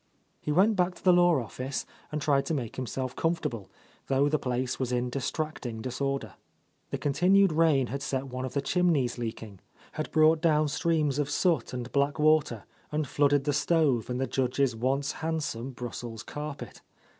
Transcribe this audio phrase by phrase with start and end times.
[0.39, 3.69] He went back to the law office and tried to make himself comfortable,
[4.07, 6.33] though the place was in dis tracting disorder.
[6.89, 9.59] The continued rain had set one of the chimneys leaking,
[9.91, 14.25] had brought down streams of soot and black water and flooded the stove and the
[14.25, 16.81] Judge's once handsome Brussels carpet.